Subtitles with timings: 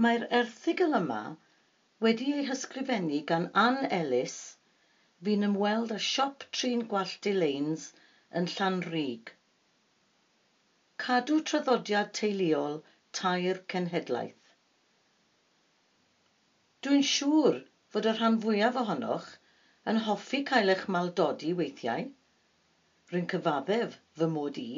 [0.00, 1.22] Mae'r erthigol yma
[2.04, 4.36] wedi ei hysgrifennu gan Ann Ellis
[5.26, 7.84] fi'n ymweld â siop trin gwallt Elaine's
[8.40, 9.32] yn Llanrug.
[11.04, 12.78] Cadw traddodiad teuluol
[13.18, 14.54] tair cenhedlaeth.
[16.86, 17.60] Dwi'n siŵr
[17.94, 19.28] fod y rhan fwyaf ohonoch
[19.92, 22.08] yn hoffi cael eich maldodi weithiau.
[23.12, 24.70] Rwy'n cyfaddef fy mod i.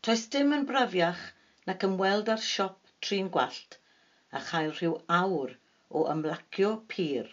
[0.00, 1.26] Toes dim yn brafiach
[1.68, 3.78] nac ymweld â'r siop trin gwallt
[4.38, 5.56] a chael rhyw awr
[5.98, 7.26] o ymlacio pyr.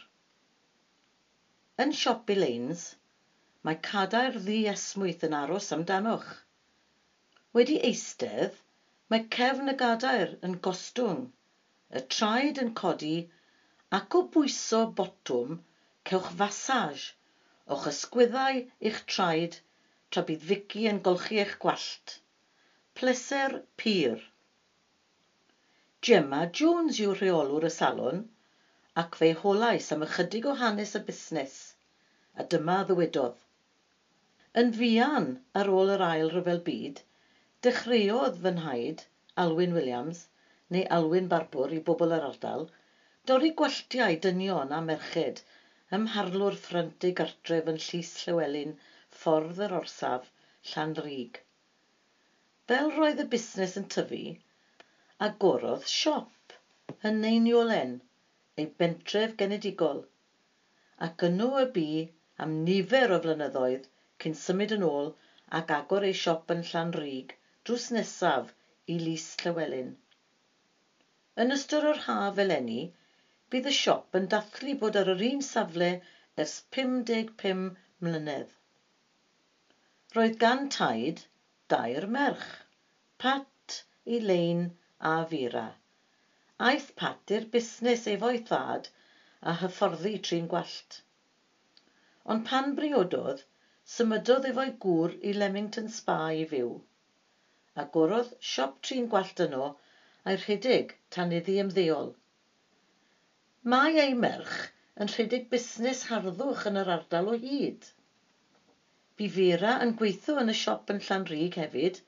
[1.85, 2.84] Yn siop Elein's,
[3.67, 6.27] mae cadair ddi-esmwyth yn aros amdanoch.
[7.57, 8.59] Wedi eistedd,
[9.13, 11.23] mae cefn y gadair yn gostwng,
[11.98, 13.15] y traed yn codi
[13.98, 15.57] ac o bwyso botwm
[16.12, 17.07] cewch fasaj
[17.76, 19.57] o'ch ysgwyddau eich traed
[20.12, 22.15] tra bydd Vicky yn golchi eich gwallt.
[22.99, 24.23] Pleser pyr.
[26.07, 28.21] Gemma Jones yw rheolwr y salon
[29.01, 31.57] ac fe holais am ychydig o hanes y busnes,
[32.41, 33.43] a dyma ddywedodd.
[34.61, 35.27] Yn fuan
[35.61, 37.03] ar ôl yr ail ryfel byd,
[37.67, 39.05] dechreuodd fy nhaid,
[39.45, 40.23] Alwyn Williams,
[40.76, 42.65] neu Alwyn Barbwr i bobl yr ardal,
[43.29, 45.45] dorri gwelltiau dynion a merched
[45.98, 48.73] ym mharlwr ffrynt ei gartref yn Llys Llywelyn,
[49.21, 50.33] ffordd yr orsaf,
[50.73, 51.43] Llanrug.
[52.73, 54.26] Fel roedd y busnes yn tyfu,
[55.25, 56.53] agorodd siop
[57.07, 57.91] yn Neiniolen,
[58.61, 59.99] ei bentref genedigol,
[61.07, 61.83] ac yno y bu
[62.45, 63.85] am nifer o flynyddoedd
[64.23, 65.11] cyn symud yn ôl
[65.59, 67.35] ac agor ei siop yn Llanrug
[67.69, 68.49] drws nesaf
[68.94, 69.94] i Lys Llywelyn.
[71.45, 72.81] Yn ystod o'r haf eleni,
[73.53, 75.94] bydd y siop yn dathlu bod ar yr un safle
[76.45, 77.69] ers 55
[78.07, 78.57] mlynedd.
[80.17, 81.25] Roedd gan Taid
[81.75, 82.47] dair merch,
[83.22, 83.83] Pat,
[84.17, 84.72] Elaine
[85.09, 85.68] a Fira.
[86.69, 88.90] Aeth Pat i'r busnes efo'i thad
[89.52, 90.97] a hyfforddi trin gwallt.
[92.34, 93.41] Ond pan briododd,
[93.94, 96.69] symudodd efo'i gŵr i Leamington Spa i fyw.
[97.84, 102.13] Agorodd siop trin gwallt yno a'i rhedeg tan iddi ymddeol.
[103.73, 104.59] Mae ei merch
[105.01, 107.90] yn rhedeg busnes harddwch yn yr ardal o hyd.
[109.17, 112.00] Bu Fera yn gweithio yn y siop yn Llanrug hefyd,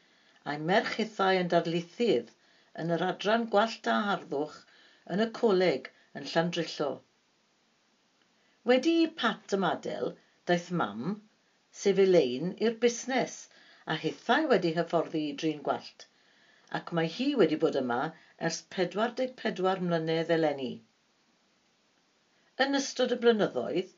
[0.46, 2.34] a'i merch hithau yn darlithydd
[2.82, 4.56] yn yr Adran Gwallt a Harddwch
[5.16, 5.90] yn y coleg
[6.20, 6.88] yn Llandrillo.
[8.70, 10.14] Wedi i Pat ymadael,
[10.50, 11.14] daeth mam,
[11.82, 13.38] sef Elaine, i'r busnes
[13.86, 16.08] a hithau wedi hyfforddi i drin gwallt,
[16.80, 18.00] ac mae hi wedi bod yma
[18.50, 20.72] ers 44 mlynedd eleni.
[22.66, 23.92] Yn ystod y blynyddoedd,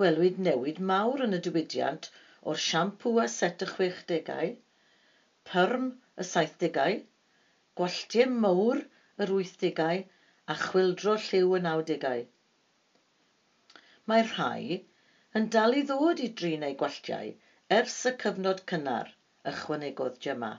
[0.00, 2.10] gwelwyd newid mawr yn y diwydiant
[2.50, 4.56] o'r siampw a set y 60au,
[5.52, 5.92] pyrm
[6.24, 7.00] y 70au
[7.80, 8.84] gwalltiau mawr
[9.24, 10.04] yr wythdegau
[10.54, 12.22] a chwildro lliw y nawdegau.
[14.10, 14.78] Mae rhai
[15.40, 17.32] yn dal i ddod i drin eu gwalltiau
[17.78, 19.10] ers y cyfnod cynnar,
[19.52, 20.52] ychwanegodd Gemma.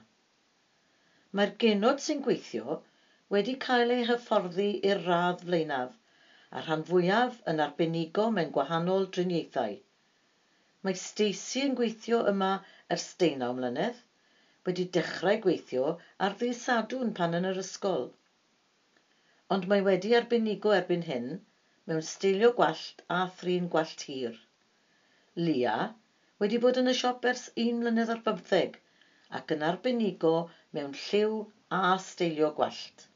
[1.37, 2.77] Mae'r genod sy'n gweithio
[3.35, 5.97] wedi cael eu hyfforddi i'r radd flaenaf
[6.59, 9.75] a rhan fwyaf yn arbenigo mewn gwahanol driniaethau.
[10.85, 12.51] Mae Stacey yn gweithio yma
[12.95, 13.99] ers deunaw mlynedd
[14.69, 15.91] wedi dechrau gweithio
[16.27, 18.09] ar ddydd Sadwrn pan yn yr ysgol,
[19.55, 21.29] ond mae wedi arbenigo erbyn hyn
[21.91, 24.35] mewn steilio gwallt a thrin gwallt hir.
[25.45, 25.77] Lia
[26.43, 28.77] wedi bod yn y siop ers un mlynedd ar bymtheg
[29.39, 30.33] ac yn arbenigo
[30.77, 31.39] mewn lliw
[31.79, 33.07] a steilio gwallt.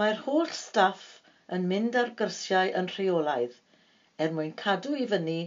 [0.00, 1.06] Mae'r holl staff
[1.58, 3.56] yn mynd ar gyrsiau yn rheolaidd
[4.26, 5.40] er mwyn cadw i fyny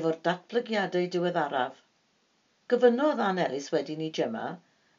[0.00, 1.83] efo'r datblygiadau diweddaraf
[2.72, 4.44] Gofynnodd Ann Ellis wedyn i Gemma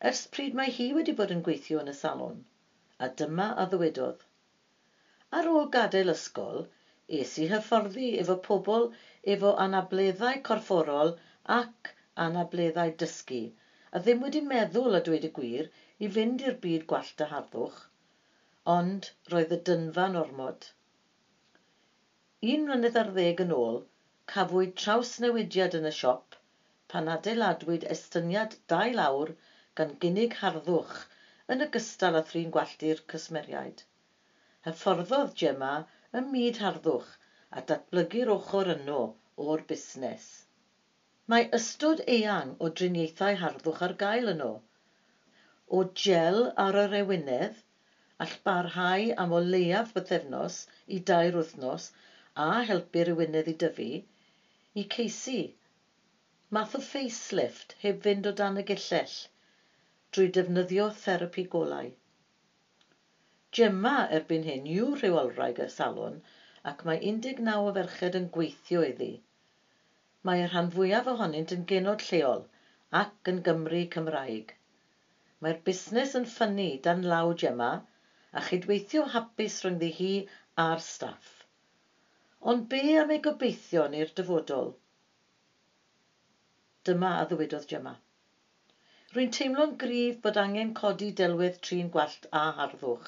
[0.08, 2.36] ers pryd mae hi wedi bod yn gweithio yn y salon,
[3.06, 4.20] a dyma a ddywedodd.
[5.40, 6.60] Ar ôl gadael ysgol,
[7.22, 8.86] es i hyfforddi efo pobl
[9.36, 11.16] efo anableddau corfforol
[11.58, 11.92] ac
[12.28, 13.42] anableddau dysgu,
[13.96, 17.82] a ddim wedi meddwl a dweud y gwir i fynd i'r byd gwallt a harddwch,
[18.78, 20.70] ond roedd y dynfa'n ormod.
[22.54, 23.86] Un mlynedd ar ddeg yn ôl,
[24.36, 26.35] cafwyd trawsnewidiad yn y siop
[26.96, 29.32] pan adeiladwyd estyniad dau lawr
[29.80, 30.92] gan gynnig harddwch
[31.56, 33.82] yn ogystal â thrin gwalltu'r cysmeriaid.
[34.68, 35.72] Hyfforddodd Gemma
[36.20, 37.10] ym myd harddwch
[37.60, 39.02] a datblygu'r ochr yno
[39.48, 40.30] o'r busnes.
[41.34, 44.50] Mae ystod eang o driniaethau harddwch ar gael yno.
[45.80, 47.60] O gel ar yr ewynydd,
[48.24, 50.64] all barhau am o leiaf bythefnos
[51.00, 51.92] i dair wythnos
[52.48, 53.92] a helpu'r ewynydd i dyfu,
[54.80, 55.40] i ceisi
[56.56, 59.14] Math o facelift heb fynd o dan y gillell
[60.16, 61.88] drwy defnyddio therapi golau.
[63.58, 66.22] Gemma erbyn hyn yw rheolwraig y salon
[66.72, 69.10] ac mae 19 o ferched yn gweithio iddi.
[70.30, 72.46] Mae y rhan fwyaf ohonynt yn genod lleol
[73.02, 74.56] ac yn Gymru Cymraeg.
[75.42, 77.72] Mae'r busnes yn ffynnu dan law Gemma
[78.40, 80.14] a chydweithio hapus rhyngddi hi
[80.70, 81.36] a'r staff.
[82.54, 84.76] Ond be am ei gobeithio i'r dyfodol?
[86.88, 87.92] Dyma a ddywedodd Gemma.
[89.14, 93.08] Rwy'n teimlo'n gryf bod angen codi delwedd trin gwallt a harddwch.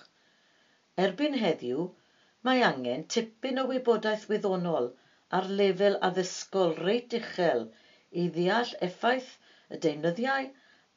[1.03, 1.83] Erbyn heddiw,
[2.47, 4.89] mae angen tipyn o wybodaeth wyddonol
[5.39, 7.63] ar lefel addysgol reit uchel
[8.23, 9.29] i ddeall effaith
[9.75, 10.49] y deunyddiau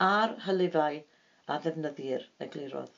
[0.09, 1.00] a'r hylifau
[1.55, 2.93] a ddefnyddir, eglurodd.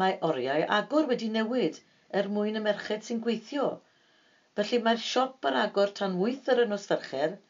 [0.00, 1.82] Mae oriau agor wedi newid
[2.20, 3.70] er mwyn y merched sy'n gweithio,
[4.60, 7.40] felly mae'r siop ar agor tan 8 yr nos Fercher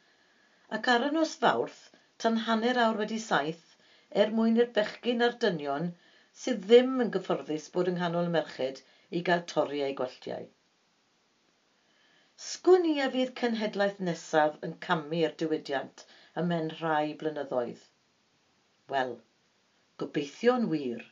[0.79, 1.81] ac ar y nos Fawrth
[2.25, 3.65] tan hanner awr wedi saith
[4.23, 5.91] er mwyn i'r bechgyn a'r dynion
[6.43, 8.81] sydd ddim yn gyfforddus bod yng nghanol merched
[9.19, 10.47] i gael torri eu gwelltiau.
[12.47, 16.07] Sgwn i a fydd cenhedlaeth nesaf yn camu'r diwydiant
[16.43, 17.83] ymhen rhai blynyddoedd.
[18.95, 19.13] Wel,
[20.03, 21.05] gobeithio'n wir.